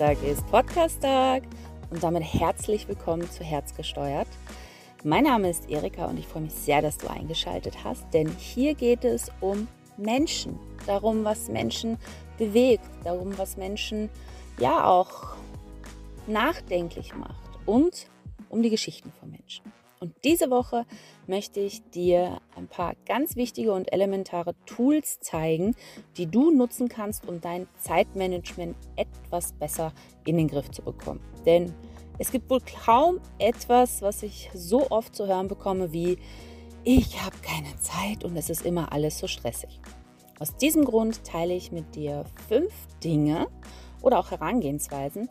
[0.00, 1.42] Dienstag ist Podcast-Tag
[1.90, 4.28] und damit herzlich willkommen zu Herzgesteuert.
[5.04, 8.74] Mein Name ist Erika und ich freue mich sehr, dass du eingeschaltet hast, denn hier
[8.74, 9.68] geht es um
[9.98, 11.98] Menschen, darum, was Menschen
[12.38, 14.08] bewegt, darum, was Menschen
[14.58, 15.36] ja auch
[16.26, 18.08] nachdenklich macht und
[18.48, 19.70] um die Geschichten von Menschen.
[20.02, 20.86] Und diese Woche
[21.26, 25.76] möchte ich dir ein paar ganz wichtige und elementare Tools zeigen,
[26.16, 29.92] die du nutzen kannst, um dein Zeitmanagement etwas besser
[30.24, 31.20] in den Griff zu bekommen.
[31.44, 31.74] Denn
[32.18, 36.16] es gibt wohl kaum etwas, was ich so oft zu hören bekomme wie,
[36.82, 39.80] ich habe keine Zeit und es ist immer alles so stressig.
[40.38, 42.72] Aus diesem Grund teile ich mit dir fünf
[43.04, 43.48] Dinge
[44.00, 45.28] oder auch Herangehensweisen,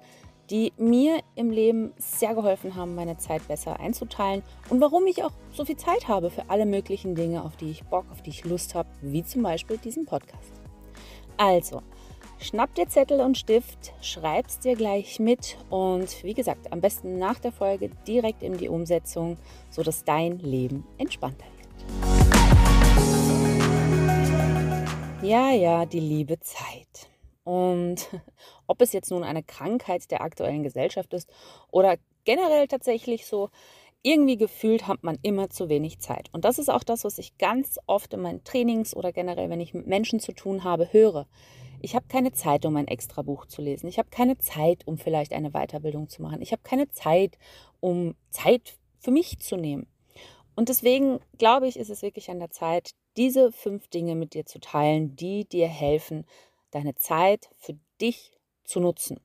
[0.50, 5.32] die mir im Leben sehr geholfen haben, meine Zeit besser einzuteilen und warum ich auch
[5.54, 8.46] so viel Zeit habe für alle möglichen Dinge, auf die ich Bock, auf die ich
[8.46, 10.52] Lust habe, wie zum Beispiel diesen Podcast.
[11.38, 11.82] Also,
[12.40, 17.40] schnapp dir Zettel und Stift, schreib's dir gleich mit und wie gesagt, am besten nach
[17.40, 19.38] der Folge direkt in die Umsetzung,
[19.70, 21.60] sodass dein Leben entspannter wird.
[25.22, 27.10] Ja, ja, die liebe Zeit.
[27.44, 28.08] Und
[28.68, 31.30] ob es jetzt nun eine Krankheit der aktuellen Gesellschaft ist
[31.72, 33.50] oder generell tatsächlich so,
[34.02, 36.30] irgendwie gefühlt hat man immer zu wenig Zeit.
[36.32, 39.60] Und das ist auch das, was ich ganz oft in meinen Trainings oder generell, wenn
[39.60, 41.28] ich mit Menschen zu tun habe, höre.
[41.82, 43.88] Ich habe keine Zeit, um ein extra Buch zu lesen.
[43.88, 46.42] Ich habe keine Zeit, um vielleicht eine Weiterbildung zu machen.
[46.42, 47.38] Ich habe keine Zeit,
[47.80, 49.88] um Zeit für mich zu nehmen.
[50.56, 54.46] Und deswegen glaube ich, ist es wirklich an der Zeit, diese fünf Dinge mit dir
[54.46, 56.26] zu teilen, die dir helfen,
[56.72, 58.32] deine Zeit für dich
[58.64, 59.20] zu nutzen.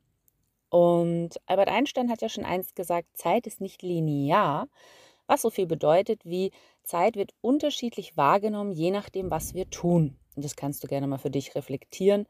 [0.70, 4.68] Und Albert Einstein hat ja schon einst gesagt, Zeit ist nicht linear,
[5.26, 6.50] was so viel bedeutet wie
[6.82, 10.16] Zeit wird unterschiedlich wahrgenommen, je nachdem, was wir tun.
[10.36, 12.26] Und das kannst du gerne mal für dich reflektieren.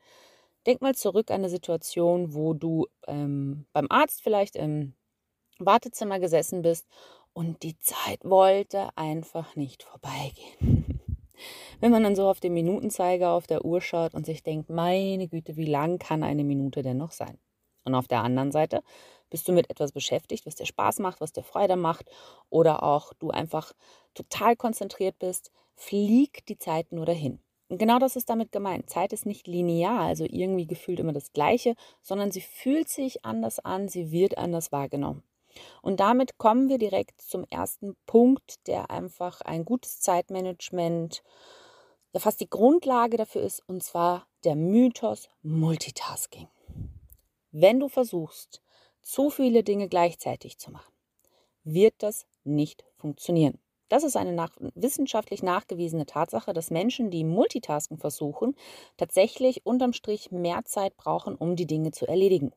[0.66, 4.94] Denk mal zurück an eine Situation, wo du ähm, beim Arzt vielleicht im
[5.58, 6.86] Wartezimmer gesessen bist
[7.32, 11.00] und die Zeit wollte einfach nicht vorbeigehen.
[11.80, 15.28] Wenn man dann so auf den Minutenzeiger auf der Uhr schaut und sich denkt, meine
[15.28, 17.38] Güte, wie lang kann eine Minute denn noch sein?
[17.84, 18.82] Und auf der anderen Seite
[19.30, 22.10] bist du mit etwas beschäftigt, was dir Spaß macht, was dir Freude macht
[22.50, 23.72] oder auch du einfach
[24.14, 27.40] total konzentriert bist, fliegt die Zeit nur dahin.
[27.68, 28.90] Und genau das ist damit gemeint.
[28.90, 33.58] Zeit ist nicht linear, also irgendwie gefühlt immer das Gleiche, sondern sie fühlt sich anders
[33.58, 35.22] an, sie wird anders wahrgenommen.
[35.82, 41.22] Und damit kommen wir direkt zum ersten Punkt, der einfach ein gutes Zeitmanagement,
[42.12, 46.48] ja fast die Grundlage dafür ist, und zwar der Mythos Multitasking.
[47.50, 48.62] Wenn du versuchst,
[49.02, 50.92] zu viele Dinge gleichzeitig zu machen,
[51.64, 53.58] wird das nicht funktionieren.
[53.88, 58.56] Das ist eine nach, wissenschaftlich nachgewiesene Tatsache, dass Menschen, die Multitasking versuchen,
[58.96, 62.52] tatsächlich unterm Strich mehr Zeit brauchen, um die Dinge zu erledigen.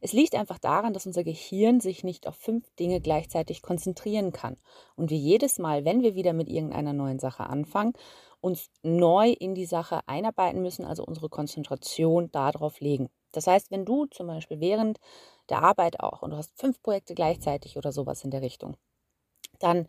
[0.00, 4.56] Es liegt einfach daran, dass unser Gehirn sich nicht auf fünf Dinge gleichzeitig konzentrieren kann.
[4.96, 7.94] Und wir jedes Mal, wenn wir wieder mit irgendeiner neuen Sache anfangen,
[8.40, 13.10] uns neu in die Sache einarbeiten müssen, also unsere Konzentration darauf legen.
[13.32, 14.98] Das heißt, wenn du zum Beispiel während
[15.48, 18.76] der Arbeit auch und du hast fünf Projekte gleichzeitig oder sowas in der Richtung,
[19.58, 19.88] dann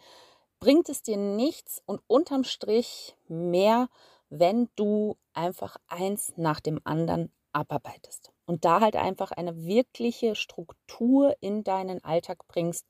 [0.60, 3.90] bringt es dir nichts und unterm Strich mehr,
[4.30, 11.36] wenn du einfach eins nach dem anderen abarbeitest und da halt einfach eine wirkliche Struktur
[11.40, 12.88] in deinen Alltag bringst,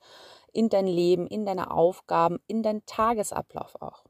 [0.54, 4.04] in dein Leben, in deine Aufgaben, in deinen Tagesablauf auch.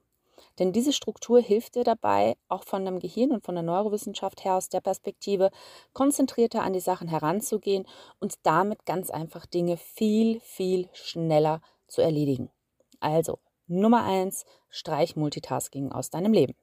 [0.59, 4.55] Denn diese Struktur hilft dir dabei, auch von dem Gehirn und von der Neurowissenschaft her
[4.55, 5.51] aus der Perspektive,
[5.93, 7.87] konzentrierter an die Sachen heranzugehen
[8.19, 12.51] und damit ganz einfach Dinge viel, viel schneller zu erledigen.
[12.99, 16.55] Also, Nummer eins, streich Multitasking aus deinem Leben.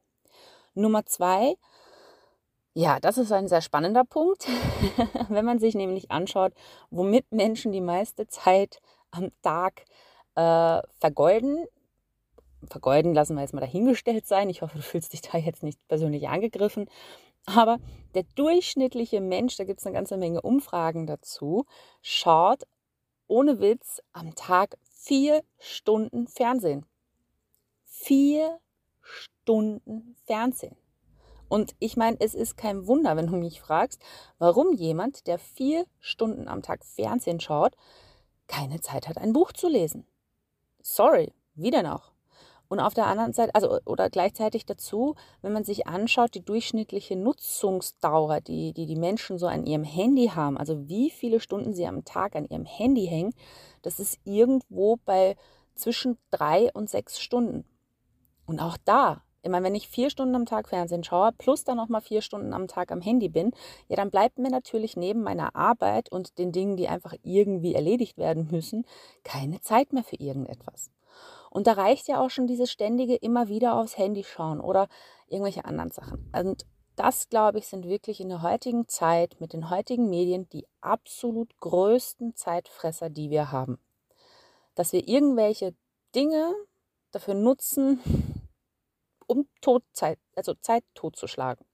[0.74, 1.56] Nummer zwei,
[2.76, 4.46] ja, das ist ein sehr spannender Punkt,
[5.30, 6.52] wenn man sich nämlich anschaut,
[6.90, 9.86] womit Menschen die meiste Zeit am Tag
[10.34, 11.64] äh, vergeuden.
[12.68, 14.50] Vergeuden lassen wir jetzt mal dahingestellt sein.
[14.50, 16.90] Ich hoffe, du fühlst dich da jetzt nicht persönlich angegriffen.
[17.46, 17.78] Aber
[18.14, 21.64] der durchschnittliche Mensch, da gibt es eine ganze Menge Umfragen dazu,
[22.02, 22.64] schaut
[23.26, 26.84] ohne Witz am Tag vier Stunden Fernsehen.
[27.86, 28.58] Vier
[29.00, 30.76] Stunden Fernsehen.
[31.48, 34.02] Und ich meine, es ist kein Wunder, wenn du mich fragst,
[34.38, 37.76] warum jemand, der vier Stunden am Tag Fernsehen schaut,
[38.48, 40.06] keine Zeit hat, ein Buch zu lesen.
[40.80, 42.12] Sorry, wieder noch.
[42.68, 47.14] Und auf der anderen Seite, also oder gleichzeitig dazu, wenn man sich anschaut, die durchschnittliche
[47.14, 51.86] Nutzungsdauer, die, die die Menschen so an ihrem Handy haben, also wie viele Stunden sie
[51.86, 53.34] am Tag an ihrem Handy hängen,
[53.82, 55.36] das ist irgendwo bei
[55.76, 57.64] zwischen drei und sechs Stunden.
[58.46, 62.00] Und auch da Immer wenn ich vier Stunden am Tag Fernsehen schaue, plus dann nochmal
[62.00, 63.52] vier Stunden am Tag am Handy bin,
[63.88, 68.18] ja, dann bleibt mir natürlich neben meiner Arbeit und den Dingen, die einfach irgendwie erledigt
[68.18, 68.84] werden müssen,
[69.22, 70.90] keine Zeit mehr für irgendetwas.
[71.48, 74.88] Und da reicht ja auch schon dieses ständige immer wieder aufs Handy schauen oder
[75.28, 76.28] irgendwelche anderen Sachen.
[76.36, 76.66] Und
[76.96, 81.56] das, glaube ich, sind wirklich in der heutigen Zeit mit den heutigen Medien die absolut
[81.60, 83.78] größten Zeitfresser, die wir haben.
[84.74, 85.72] Dass wir irgendwelche
[86.16, 86.52] Dinge
[87.12, 88.00] dafür nutzen,
[89.26, 91.64] um Todzeit, also Zeit totzuschlagen.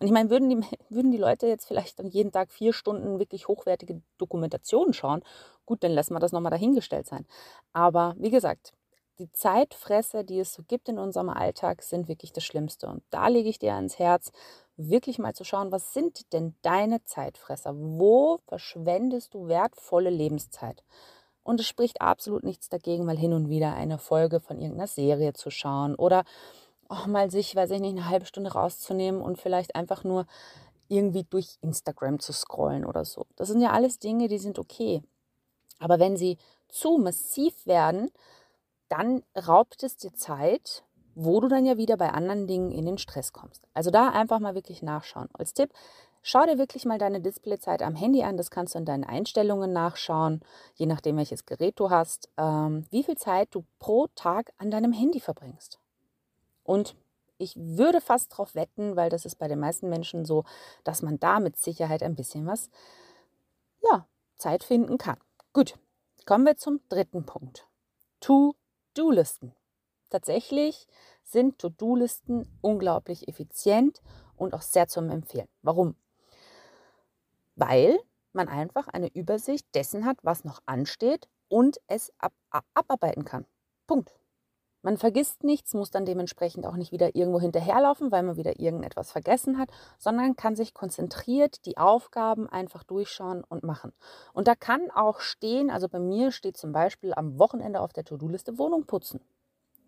[0.00, 3.18] Und ich meine, würden die, würden die Leute jetzt vielleicht dann jeden Tag vier Stunden
[3.18, 5.22] wirklich hochwertige Dokumentationen schauen,
[5.66, 7.26] gut, dann lassen wir das nochmal dahingestellt sein.
[7.72, 8.72] Aber wie gesagt,
[9.18, 12.86] die Zeitfresser, die es so gibt in unserem Alltag, sind wirklich das Schlimmste.
[12.86, 14.30] Und da lege ich dir ans Herz,
[14.76, 17.74] wirklich mal zu schauen, was sind denn deine Zeitfresser?
[17.76, 20.84] Wo verschwendest du wertvolle Lebenszeit?
[21.42, 25.32] Und es spricht absolut nichts dagegen, mal hin und wieder eine Folge von irgendeiner Serie
[25.32, 26.24] zu schauen oder
[26.88, 30.26] auch mal sich, weiß ich nicht, eine halbe Stunde rauszunehmen und vielleicht einfach nur
[30.88, 33.26] irgendwie durch Instagram zu scrollen oder so.
[33.36, 35.02] Das sind ja alles Dinge, die sind okay.
[35.78, 36.38] Aber wenn sie
[36.68, 38.10] zu massiv werden,
[38.88, 40.82] dann raubt es dir Zeit,
[41.14, 43.66] wo du dann ja wieder bei anderen Dingen in den Stress kommst.
[43.74, 45.28] Also da einfach mal wirklich nachschauen.
[45.34, 45.72] Als Tipp,
[46.22, 48.36] schau dir wirklich mal deine Displayzeit am Handy an.
[48.36, 50.40] Das kannst du in deinen Einstellungen nachschauen,
[50.74, 54.92] je nachdem welches Gerät du hast, ähm, wie viel Zeit du pro Tag an deinem
[54.92, 55.78] Handy verbringst.
[56.68, 56.96] Und
[57.38, 60.44] ich würde fast darauf wetten, weil das ist bei den meisten Menschen so,
[60.84, 62.68] dass man da mit Sicherheit ein bisschen was,
[63.82, 64.06] ja,
[64.36, 65.16] Zeit finden kann.
[65.54, 65.78] Gut,
[66.26, 67.66] kommen wir zum dritten Punkt.
[68.20, 69.54] To-Do-Listen.
[70.10, 70.86] Tatsächlich
[71.24, 74.02] sind To-Do-Listen unglaublich effizient
[74.36, 75.48] und auch sehr zum Empfehlen.
[75.62, 75.96] Warum?
[77.56, 77.98] Weil
[78.34, 83.46] man einfach eine Übersicht dessen hat, was noch ansteht und es ab, ab, abarbeiten kann.
[83.86, 84.12] Punkt.
[84.82, 89.10] Man vergisst nichts, muss dann dementsprechend auch nicht wieder irgendwo hinterherlaufen, weil man wieder irgendetwas
[89.10, 93.92] vergessen hat, sondern kann sich konzentriert die Aufgaben einfach durchschauen und machen.
[94.32, 98.04] Und da kann auch stehen, also bei mir steht zum Beispiel am Wochenende auf der
[98.04, 99.20] To-Do-Liste Wohnung putzen.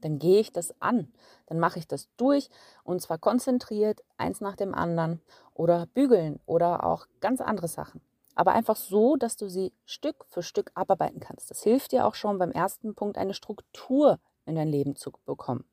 [0.01, 1.13] Dann gehe ich das an,
[1.47, 2.49] dann mache ich das durch
[2.83, 5.21] und zwar konzentriert, eins nach dem anderen
[5.55, 8.01] oder bügeln oder auch ganz andere Sachen
[8.37, 11.51] aber einfach so, dass du sie Stück für Stück abarbeiten kannst.
[11.51, 14.19] Das hilft dir auch schon beim ersten Punkt, eine Struktur
[14.51, 15.65] in dein Leben zu bekommen.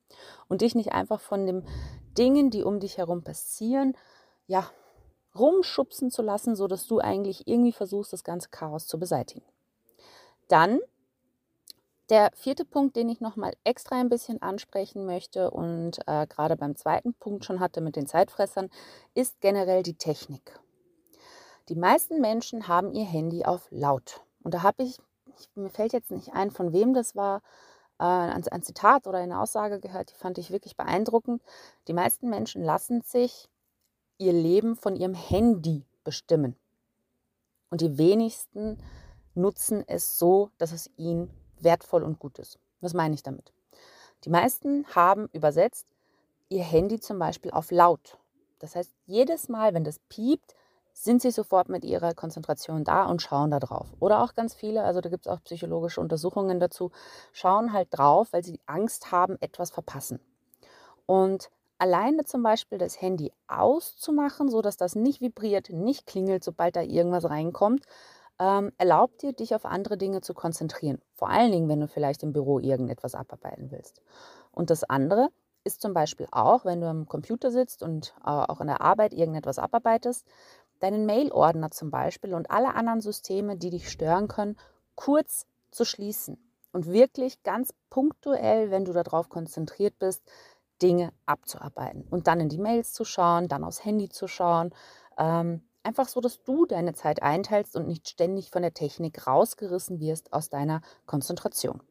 [0.48, 1.68] Und dich nicht einfach von den
[2.18, 3.98] Dingen, die um dich herum passieren,
[4.48, 4.70] ja,
[5.38, 9.44] rumschubsen zu lassen, sodass du eigentlich irgendwie versuchst, das ganze Chaos zu beseitigen.
[10.48, 10.80] Dann
[12.10, 16.76] der vierte Punkt, den ich nochmal extra ein bisschen ansprechen möchte und äh, gerade beim
[16.78, 18.70] zweiten Punkt schon hatte mit den Zeitfressern,
[19.14, 20.60] ist generell die Technik.
[21.68, 24.22] Die meisten Menschen haben ihr Handy auf laut.
[24.42, 25.00] Und da habe ich,
[25.38, 27.42] ich, mir fällt jetzt nicht ein, von wem das war,
[27.98, 31.42] ein, ein Zitat oder eine Aussage gehört, die fand ich wirklich beeindruckend.
[31.88, 33.50] Die meisten Menschen lassen sich
[34.18, 36.56] ihr Leben von ihrem Handy bestimmen.
[37.70, 38.78] Und die wenigsten
[39.36, 41.30] nutzen es so, dass es ihnen
[41.60, 42.60] wertvoll und gut ist.
[42.82, 43.52] Was meine ich damit?
[44.24, 45.88] Die meisten haben übersetzt
[46.50, 48.18] ihr Handy zum Beispiel auf laut.
[48.60, 50.56] Das heißt, jedes Mal, wenn das piept,
[51.04, 53.88] sind sie sofort mit ihrer Konzentration da und schauen da drauf.
[54.00, 56.92] Oder auch ganz viele, also da gibt es auch psychologische Untersuchungen dazu,
[57.34, 60.20] schauen halt drauf, weil sie Angst haben, etwas verpassen.
[61.06, 66.82] Und alleine zum Beispiel das Handy auszumachen, sodass das nicht vibriert, nicht klingelt, sobald da
[66.82, 67.86] irgendwas reinkommt,
[68.40, 71.00] ähm, erlaubt dir, dich auf andere Dinge zu konzentrieren.
[71.14, 74.02] Vor allen Dingen, wenn du vielleicht im Büro irgendetwas abarbeiten willst.
[74.52, 75.30] Und das andere
[75.64, 79.14] ist zum Beispiel auch, wenn du am Computer sitzt und äh, auch in der Arbeit
[79.14, 80.26] irgendetwas abarbeitest,
[80.80, 84.58] deinen Mail-Ordner zum Beispiel und alle anderen Systeme, die dich stören können,
[84.96, 86.38] kurz zu schließen
[86.72, 90.24] und wirklich ganz punktuell, wenn du darauf konzentriert bist,
[90.82, 94.74] Dinge abzuarbeiten und dann in die Mails zu schauen, dann aufs Handy zu schauen.
[95.18, 100.00] Ähm, einfach so, dass du deine Zeit einteilst und nicht ständig von der Technik rausgerissen
[100.00, 101.82] wirst aus deiner Konzentration.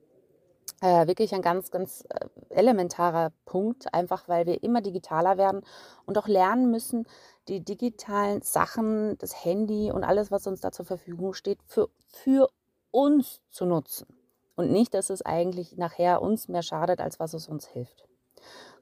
[0.82, 5.62] Äh, wirklich ein ganz, ganz äh, elementarer Punkt, einfach weil wir immer digitaler werden
[6.04, 7.06] und auch lernen müssen,
[7.48, 12.48] die digitalen Sachen, das Handy und alles, was uns da zur Verfügung steht, für, für
[12.90, 14.06] uns zu nutzen.
[14.54, 18.06] Und nicht, dass es eigentlich nachher uns mehr schadet, als was es uns hilft.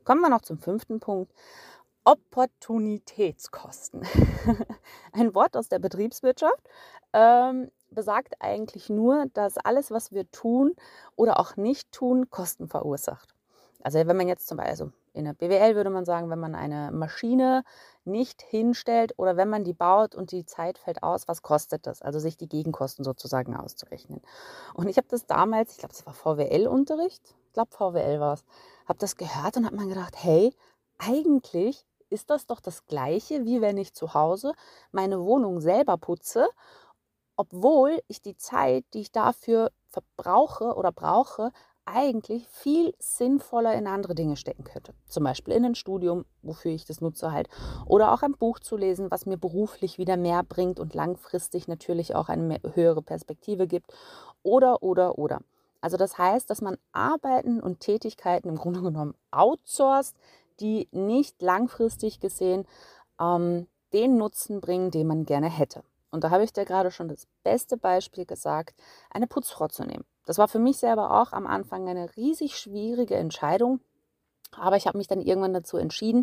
[0.04, 1.32] Kommen wir noch zum fünften Punkt.
[2.04, 4.02] Opportunitätskosten.
[5.12, 6.68] Ein Wort aus der Betriebswirtschaft.
[7.12, 10.74] Ähm, besagt eigentlich nur, dass alles, was wir tun
[11.16, 13.34] oder auch nicht tun, Kosten verursacht.
[13.82, 16.54] Also wenn man jetzt zum Beispiel, also in der BWL würde man sagen, wenn man
[16.54, 17.64] eine Maschine
[18.04, 22.02] nicht hinstellt oder wenn man die baut und die Zeit fällt aus, was kostet das?
[22.02, 24.22] Also sich die Gegenkosten sozusagen auszurechnen.
[24.72, 28.44] Und ich habe das damals, ich glaube, es war VWL-Unterricht, ich glaube VWL war es,
[28.86, 30.54] habe das gehört und habe mir gedacht, hey,
[30.98, 34.54] eigentlich ist das doch das gleiche, wie wenn ich zu Hause
[34.92, 36.48] meine Wohnung selber putze,
[37.36, 41.52] obwohl ich die Zeit, die ich dafür verbrauche oder brauche,
[41.86, 44.94] eigentlich viel sinnvoller in andere Dinge stecken könnte.
[45.06, 47.48] Zum Beispiel in ein Studium, wofür ich das nutze halt.
[47.86, 52.14] Oder auch ein Buch zu lesen, was mir beruflich wieder mehr bringt und langfristig natürlich
[52.14, 53.92] auch eine höhere Perspektive gibt.
[54.42, 55.40] Oder, oder, oder.
[55.80, 60.16] Also das heißt, dass man Arbeiten und Tätigkeiten im Grunde genommen outsourced,
[60.60, 62.64] die nicht langfristig gesehen
[63.20, 65.82] ähm, den Nutzen bringen, den man gerne hätte.
[66.14, 68.80] Und da habe ich dir gerade schon das beste Beispiel gesagt,
[69.10, 70.04] eine Putzfrau zu nehmen.
[70.26, 73.80] Das war für mich selber auch am Anfang eine riesig schwierige Entscheidung.
[74.52, 76.22] Aber ich habe mich dann irgendwann dazu entschieden,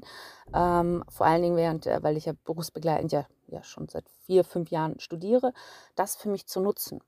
[0.54, 4.46] ähm, vor allen Dingen während, äh, weil ich ja berufsbegleitend ja, ja schon seit vier,
[4.46, 5.52] fünf Jahren studiere,
[5.96, 7.02] das für mich zu nutzen.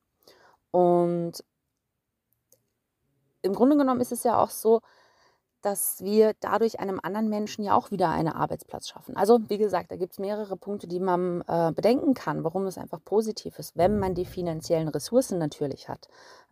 [0.71, 1.41] Und
[3.43, 4.81] im Grunde genommen ist es ja auch so,
[5.63, 9.15] dass wir dadurch einem anderen Menschen ja auch wieder einen Arbeitsplatz schaffen.
[9.15, 12.77] Also wie gesagt, da gibt es mehrere Punkte, die man äh, bedenken kann, warum es
[12.77, 16.09] einfach positiv ist, wenn man die finanziellen Ressourcen natürlich hat,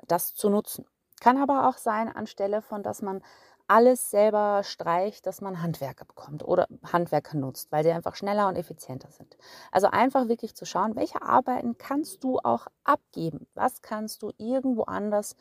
[0.07, 0.85] das zu nutzen.
[1.19, 3.21] Kann aber auch sein, anstelle von, dass man
[3.67, 8.57] alles selber streicht, dass man Handwerker bekommt oder Handwerker nutzt, weil sie einfach schneller und
[8.57, 9.37] effizienter sind.
[9.71, 13.47] Also einfach wirklich zu schauen, welche Arbeiten kannst du auch abgeben?
[13.53, 15.37] Was kannst du irgendwo anders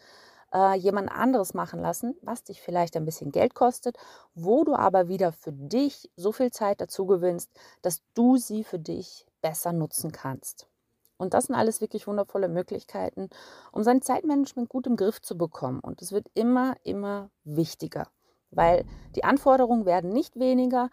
[0.52, 3.96] äh, jemand anderes machen lassen, was dich vielleicht ein bisschen Geld kostet,
[4.34, 7.50] wo du aber wieder für dich so viel Zeit dazu gewinnst,
[7.82, 10.66] dass du sie für dich besser nutzen kannst.
[11.20, 13.28] Und das sind alles wirklich wundervolle Möglichkeiten,
[13.72, 15.80] um sein Zeitmanagement gut im Griff zu bekommen.
[15.80, 18.08] Und es wird immer, immer wichtiger,
[18.50, 20.88] weil die Anforderungen werden nicht weniger.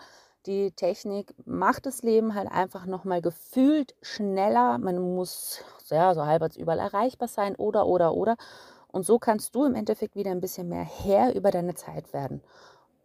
[0.45, 4.77] Die Technik macht das Leben halt einfach nochmal gefühlt schneller.
[4.77, 8.35] Man muss ja, so halbwegs überall erreichbar sein oder, oder, oder.
[8.91, 12.41] Und so kannst du im Endeffekt wieder ein bisschen mehr Herr über deine Zeit werden.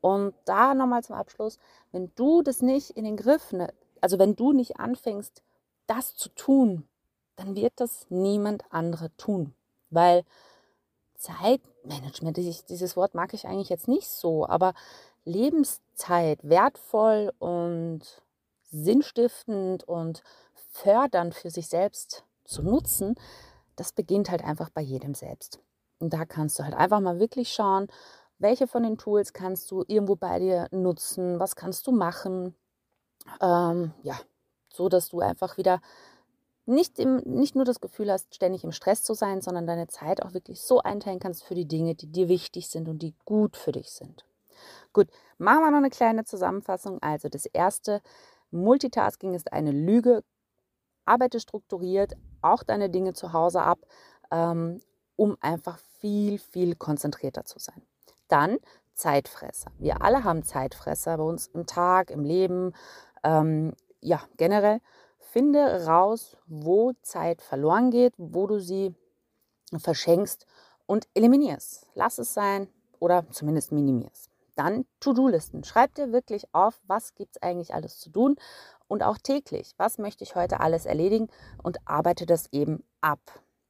[0.00, 1.58] Und da nochmal zum Abschluss,
[1.92, 5.42] wenn du das nicht in den Griff, ne, also wenn du nicht anfängst,
[5.86, 6.88] das zu tun,
[7.36, 9.54] dann wird das niemand andere tun.
[9.90, 10.24] Weil
[11.16, 14.74] Zeitmanagement, dieses Wort mag ich eigentlich jetzt nicht so, aber
[15.24, 18.00] Lebenszeit wertvoll und
[18.62, 20.22] sinnstiftend und
[20.72, 23.14] fördernd für sich selbst zu nutzen,
[23.76, 25.60] das beginnt halt einfach bei jedem selbst.
[26.02, 27.86] Und da kannst du halt einfach mal wirklich schauen,
[28.38, 32.56] welche von den Tools kannst du irgendwo bei dir nutzen, was kannst du machen.
[33.40, 34.18] Ähm, ja,
[34.68, 35.80] so dass du einfach wieder
[36.66, 40.24] nicht, im, nicht nur das Gefühl hast, ständig im Stress zu sein, sondern deine Zeit
[40.24, 43.56] auch wirklich so einteilen kannst für die Dinge, die dir wichtig sind und die gut
[43.56, 44.24] für dich sind.
[44.92, 45.06] Gut,
[45.38, 47.00] machen wir noch eine kleine Zusammenfassung.
[47.00, 48.02] Also das erste,
[48.50, 50.24] Multitasking ist eine Lüge.
[51.04, 53.78] Arbeite strukturiert auch deine Dinge zu Hause ab,
[54.32, 54.80] ähm,
[55.14, 57.80] um einfach viel, viel konzentrierter zu sein.
[58.28, 58.58] Dann
[58.94, 59.70] Zeitfresser.
[59.78, 62.74] Wir alle haben Zeitfresser bei uns im Tag, im Leben,
[63.22, 64.80] ähm, ja, generell.
[65.18, 68.94] Finde raus, wo Zeit verloren geht, wo du sie
[69.74, 70.46] verschenkst
[70.86, 71.86] und eliminierst.
[71.94, 72.68] Lass es sein
[72.98, 74.28] oder zumindest minimierst.
[74.56, 75.64] Dann To-Do-Listen.
[75.64, 78.36] Schreib dir wirklich auf, was gibt es eigentlich alles zu tun
[78.88, 79.72] und auch täglich.
[79.78, 81.28] Was möchte ich heute alles erledigen
[81.62, 83.20] und arbeite das eben ab.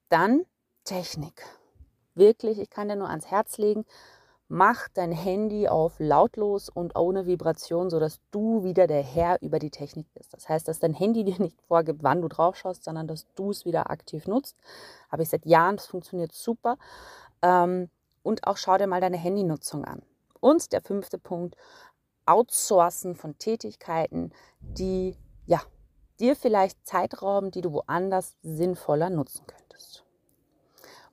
[0.09, 0.45] Dann
[0.85, 1.45] Technik
[2.15, 3.85] wirklich, ich kann dir nur ans Herz legen,
[4.49, 9.71] mach dein Handy auf lautlos und ohne Vibration, sodass du wieder der Herr über die
[9.71, 10.35] Technik bist.
[10.35, 13.51] Das heißt, dass dein Handy dir nicht vorgibt, wann du drauf schaust, sondern dass du
[13.51, 14.57] es wieder aktiv nutzt.
[15.11, 16.77] Habe ich seit Jahren, das funktioniert super.
[17.41, 17.89] Ähm,
[18.23, 20.03] und auch schau dir mal deine Handynutzung an.
[20.41, 21.57] Und der fünfte Punkt,
[22.27, 25.17] Outsourcen von Tätigkeiten, die
[25.47, 25.61] ja,
[26.21, 29.62] dir vielleicht Zeit rauben, die du woanders sinnvoller nutzen könntest.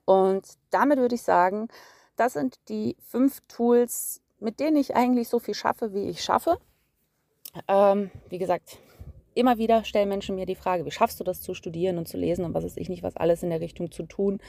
[0.04, 1.68] Und damit würde ich sagen,
[2.16, 6.58] das sind die fünf Tools, mit denen ich eigentlich so viel schaffe, wie ich schaffe.
[7.68, 8.78] Ähm, wie gesagt,
[9.34, 12.16] immer wieder stellen Menschen mir die Frage, wie schaffst du das zu studieren und zu
[12.16, 14.40] lesen und was ist ich nicht, was alles in der Richtung zu tun.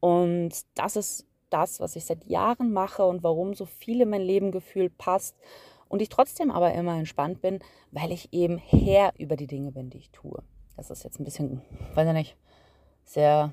[0.00, 4.22] Und das ist das, was ich seit Jahren mache und warum so viel in mein
[4.22, 5.36] Leben gefühlt passt
[5.88, 7.60] und ich trotzdem aber immer entspannt bin,
[7.92, 10.42] weil ich eben Herr über die Dinge bin, die ich tue.
[10.76, 11.62] Das ist jetzt ein bisschen,
[11.94, 12.36] weiß ich nicht,
[13.04, 13.52] sehr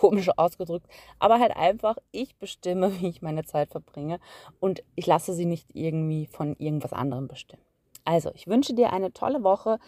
[0.00, 0.86] komisch ausgedrückt,
[1.18, 4.18] aber halt einfach, ich bestimme, wie ich meine Zeit verbringe
[4.58, 7.62] und ich lasse sie nicht irgendwie von irgendwas anderem bestimmen.
[8.04, 9.78] Also, ich wünsche dir eine tolle Woche.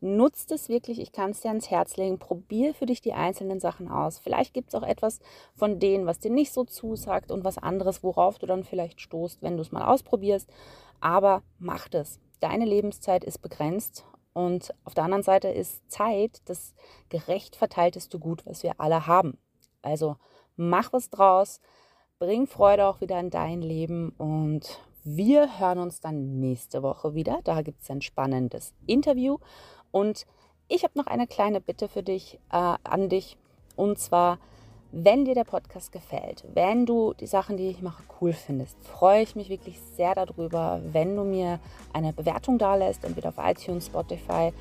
[0.00, 2.18] Nutzt es wirklich, ich kann es dir ans Herz legen.
[2.18, 4.18] Probier für dich die einzelnen Sachen aus.
[4.18, 5.20] Vielleicht gibt es auch etwas
[5.54, 9.42] von denen, was dir nicht so zusagt und was anderes, worauf du dann vielleicht stoßt,
[9.42, 10.50] wenn du es mal ausprobierst.
[11.00, 12.20] Aber mach es.
[12.40, 16.74] Deine Lebenszeit ist begrenzt und auf der anderen Seite ist Zeit das
[17.08, 19.38] gerecht verteilteste Gut, was wir alle haben.
[19.82, 20.16] Also
[20.56, 21.60] mach was draus,
[22.18, 27.40] bring Freude auch wieder in dein Leben und Wir hören uns dann nächste Woche wieder.
[27.42, 29.38] Da gibt es ein spannendes Interview.
[29.90, 30.26] Und
[30.68, 33.36] ich habe noch eine kleine Bitte für dich, äh, an dich.
[33.74, 34.38] Und zwar,
[34.92, 39.22] wenn dir der Podcast gefällt, wenn du die Sachen, die ich mache, cool findest, freue
[39.22, 41.58] ich mich wirklich sehr darüber, wenn du mir
[41.92, 44.52] eine Bewertung da lässt, entweder auf iTunes, Spotify,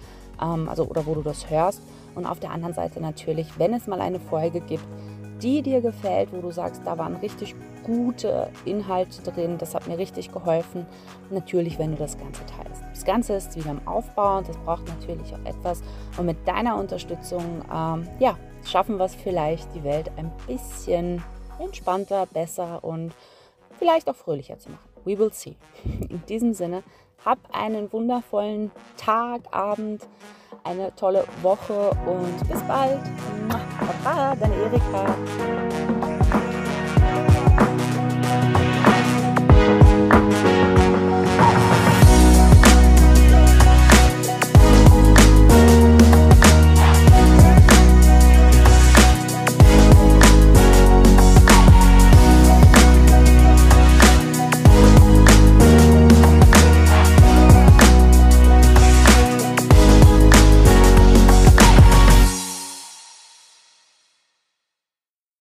[0.41, 1.81] ähm, also oder wo du das hörst.
[2.15, 4.85] Und auf der anderen Seite natürlich, wenn es mal eine Folge gibt,
[5.41, 9.97] die dir gefällt, wo du sagst, da waren richtig gute Inhalte drin, das hat mir
[9.97, 10.85] richtig geholfen.
[11.29, 12.83] Natürlich, wenn du das Ganze teilst.
[12.91, 15.81] Das Ganze ist wieder im Aufbau und das braucht natürlich auch etwas.
[16.17, 21.23] Und mit deiner Unterstützung, ähm, ja, schaffen wir es vielleicht, die Welt ein bisschen
[21.59, 23.13] entspannter, besser und
[23.79, 24.89] vielleicht auch fröhlicher zu machen.
[25.05, 25.55] We will see.
[25.83, 26.83] In diesem Sinne,
[27.25, 30.07] hab einen wundervollen Tag, Abend,
[30.63, 32.99] eine tolle Woche und bis bald.
[34.03, 35.50] Baba, deine Erika.